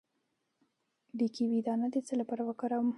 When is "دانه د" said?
1.67-1.95